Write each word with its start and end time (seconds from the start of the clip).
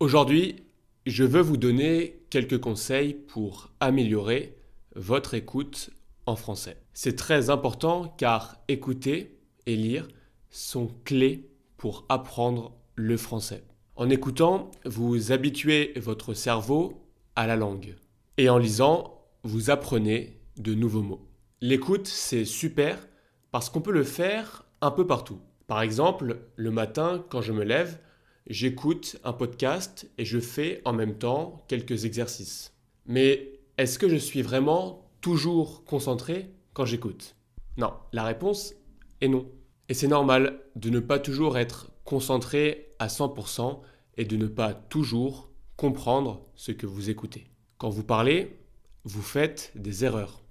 Aujourd'hui, 0.00 0.56
je 1.04 1.24
veux 1.24 1.42
vous 1.42 1.58
donner 1.58 2.22
quelques 2.30 2.58
conseils 2.58 3.12
pour 3.12 3.70
améliorer 3.80 4.56
votre 4.96 5.34
écoute 5.34 5.90
en 6.24 6.36
français. 6.36 6.78
C'est 6.94 7.16
très 7.16 7.50
important 7.50 8.14
car 8.16 8.56
écouter 8.68 9.38
et 9.66 9.76
lire 9.76 10.08
sont 10.48 10.88
clés 11.04 11.50
pour 11.76 12.06
apprendre 12.08 12.72
le 12.94 13.18
français. 13.18 13.62
En 13.94 14.08
écoutant, 14.08 14.70
vous 14.86 15.32
habituez 15.32 15.92
votre 15.96 16.32
cerveau 16.32 17.06
à 17.36 17.46
la 17.46 17.56
langue. 17.56 17.94
Et 18.38 18.48
en 18.48 18.56
lisant, 18.56 19.20
vous 19.42 19.68
apprenez 19.68 20.40
de 20.56 20.72
nouveaux 20.72 21.02
mots. 21.02 21.28
L'écoute, 21.60 22.06
c'est 22.06 22.46
super 22.46 23.06
parce 23.50 23.68
qu'on 23.68 23.82
peut 23.82 23.92
le 23.92 24.04
faire 24.04 24.64
un 24.80 24.92
peu 24.92 25.06
partout. 25.06 25.40
Par 25.66 25.82
exemple, 25.82 26.38
le 26.56 26.70
matin, 26.70 27.22
quand 27.28 27.42
je 27.42 27.52
me 27.52 27.64
lève, 27.64 27.98
j'écoute 28.46 29.16
un 29.24 29.32
podcast 29.32 30.10
et 30.18 30.24
je 30.24 30.38
fais 30.38 30.82
en 30.84 30.92
même 30.92 31.16
temps 31.18 31.64
quelques 31.68 32.04
exercices. 32.04 32.72
Mais 33.06 33.60
est-ce 33.78 33.98
que 33.98 34.08
je 34.08 34.16
suis 34.16 34.42
vraiment 34.42 35.10
toujours 35.20 35.84
concentré 35.84 36.50
quand 36.72 36.84
j'écoute? 36.84 37.36
Non, 37.76 37.92
la 38.12 38.24
réponse 38.24 38.74
est 39.20 39.28
non. 39.28 39.46
Et 39.88 39.94
c'est 39.94 40.08
normal 40.08 40.60
de 40.76 40.90
ne 40.90 41.00
pas 41.00 41.18
toujours 41.18 41.58
être 41.58 41.90
concentré 42.04 42.90
à 42.98 43.08
100% 43.08 43.80
et 44.16 44.24
de 44.24 44.36
ne 44.36 44.46
pas 44.46 44.74
toujours 44.74 45.50
comprendre 45.76 46.46
ce 46.54 46.72
que 46.72 46.86
vous 46.86 47.10
écoutez. 47.10 47.50
Quand 47.78 47.88
vous 47.88 48.04
parlez, 48.04 48.58
vous 49.04 49.22
faites 49.22 49.72
des 49.74 50.04
erreurs. 50.04 50.42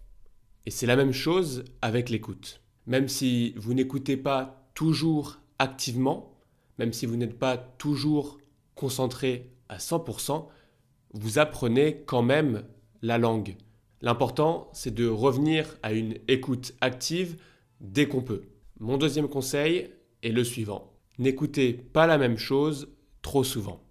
Et 0.66 0.72
c'est 0.72 0.88
la 0.88 0.96
même 0.96 1.14
chose 1.14 1.66
avec 1.82 2.10
l'écoute. 2.10 2.62
Même 2.88 3.08
si 3.08 3.54
vous 3.56 3.74
n'écoutez 3.74 4.18
pas 4.18 4.70
toujours 4.74 5.40
activement, 5.60 6.39
même 6.80 6.94
si 6.94 7.06
vous 7.06 7.18
n'êtes 7.18 7.38
pas 7.38 7.58
toujours 7.58 8.40
concentré 8.74 9.52
à 9.68 9.78
100%, 9.78 10.48
vous 11.14 11.38
apprenez 11.38 12.04
quand 12.06 12.22
même 12.22 12.64
la 13.02 13.18
langue. 13.18 13.58
L'important, 14.02 14.70
c'est 14.74 14.94
de 14.94 15.08
revenir 15.08 15.78
à 15.84 15.92
une 15.92 16.16
écoute 16.28 16.74
active 16.80 17.38
dès 17.82 18.08
qu'on 18.08 18.22
peut. 18.22 18.44
Mon 18.80 18.98
deuxième 18.98 19.28
conseil 19.28 19.92
est 20.24 20.32
le 20.32 20.44
suivant. 20.44 20.94
N'écoutez 21.18 21.74
pas 21.74 22.08
la 22.08 22.18
même 22.18 22.38
chose 22.38 22.96
trop 23.22 23.44
souvent. 23.44 23.84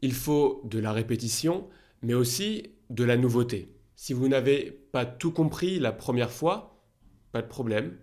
Il 0.00 0.12
faut 0.12 0.62
de 0.64 0.80
la 0.80 0.92
répétition, 0.92 1.68
mais 2.02 2.14
aussi 2.14 2.72
de 2.90 3.04
la 3.04 3.16
nouveauté. 3.16 3.72
Si 3.94 4.12
vous 4.12 4.26
n'avez 4.26 4.72
pas 4.90 5.06
tout 5.06 5.30
compris 5.30 5.78
la 5.78 5.92
première 5.92 6.32
fois, 6.32 6.82
pas 7.30 7.42
de 7.42 7.46
problème. 7.46 7.96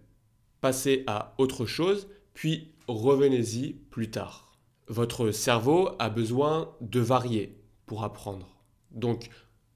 Passez 0.61 1.03
à 1.07 1.35
autre 1.37 1.65
chose, 1.65 2.07
puis 2.33 2.73
revenez-y 2.87 3.73
plus 3.73 4.09
tard. 4.11 4.53
Votre 4.87 5.31
cerveau 5.31 5.89
a 5.99 6.09
besoin 6.09 6.73
de 6.81 6.99
varier 6.99 7.57
pour 7.85 8.03
apprendre. 8.03 8.47
Donc, 8.91 9.29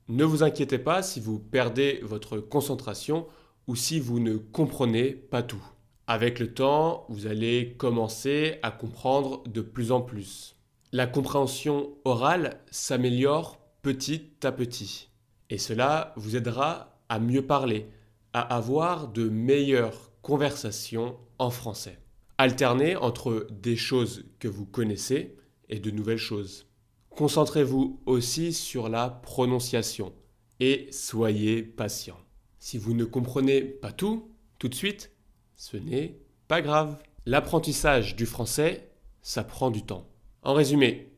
ne 0.07 0.23
vous 0.23 0.43
inquiétez 0.43 0.79
pas 0.79 1.01
si 1.03 1.19
vous 1.19 1.39
perdez 1.39 1.99
votre 2.03 2.37
concentration 2.37 3.27
ou 3.67 3.75
si 3.75 3.99
vous 3.99 4.19
ne 4.19 4.37
comprenez 4.37 5.11
pas 5.11 5.43
tout. 5.43 5.63
Avec 6.07 6.39
le 6.39 6.53
temps, 6.53 7.05
vous 7.09 7.27
allez 7.27 7.75
commencer 7.77 8.59
à 8.61 8.71
comprendre 8.71 9.43
de 9.47 9.61
plus 9.61 9.91
en 9.91 10.01
plus. 10.01 10.57
La 10.91 11.07
compréhension 11.07 11.91
orale 12.03 12.59
s'améliore 12.69 13.59
petit 13.81 14.31
à 14.43 14.51
petit. 14.51 15.09
Et 15.49 15.57
cela 15.57 16.13
vous 16.17 16.35
aidera 16.35 16.99
à 17.07 17.19
mieux 17.19 17.45
parler, 17.45 17.87
à 18.33 18.41
avoir 18.41 19.07
de 19.07 19.29
meilleures 19.29 20.11
conversations 20.21 21.17
en 21.39 21.49
français. 21.49 22.02
Alternez 22.37 22.95
entre 22.95 23.47
des 23.51 23.75
choses 23.75 24.25
que 24.39 24.47
vous 24.47 24.65
connaissez 24.65 25.35
et 25.69 25.79
de 25.79 25.91
nouvelles 25.91 26.17
choses. 26.17 26.67
Concentrez-vous 27.11 28.01
aussi 28.05 28.53
sur 28.53 28.89
la 28.89 29.09
prononciation 29.09 30.13
et 30.59 30.87
soyez 30.91 31.61
patient. 31.61 32.17
Si 32.59 32.77
vous 32.77 32.93
ne 32.93 33.05
comprenez 33.05 33.61
pas 33.61 33.91
tout 33.91 34.31
tout 34.57 34.69
de 34.69 34.75
suite, 34.75 35.11
ce 35.55 35.77
n'est 35.77 36.17
pas 36.47 36.61
grave. 36.61 36.97
L'apprentissage 37.25 38.15
du 38.15 38.25
français, 38.25 38.89
ça 39.21 39.43
prend 39.43 39.71
du 39.71 39.83
temps. 39.83 40.09
En 40.41 40.53
résumé, 40.53 41.11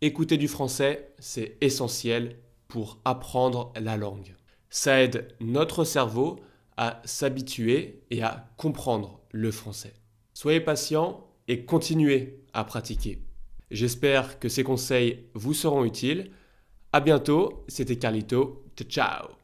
écouter 0.00 0.36
du 0.36 0.46
français, 0.46 1.14
c'est 1.18 1.56
essentiel 1.60 2.38
pour 2.68 3.00
apprendre 3.04 3.72
la 3.80 3.96
langue. 3.96 4.34
Ça 4.70 5.02
aide 5.02 5.28
notre 5.40 5.84
cerveau 5.84 6.38
à 6.76 7.00
s'habituer 7.04 8.02
et 8.10 8.22
à 8.22 8.50
comprendre 8.56 9.20
le 9.32 9.50
français. 9.50 9.94
Soyez 10.36 10.60
patient 10.60 11.26
et 11.48 11.64
continuez 11.64 12.44
à 12.52 12.62
pratiquer. 12.64 13.22
J'espère 13.70 14.38
que 14.38 14.50
ces 14.50 14.64
conseils 14.64 15.24
vous 15.32 15.54
seront 15.54 15.86
utiles. 15.86 16.30
À 16.92 17.00
bientôt, 17.00 17.64
c'était 17.68 17.96
Carlito. 17.96 18.62
Ciao 18.86 19.35